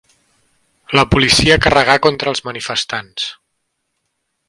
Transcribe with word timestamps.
La 0.99 1.03
policia 1.11 1.59
carregà 1.67 1.99
contra 2.07 2.35
els 2.35 2.43
manifestants. 2.51 3.31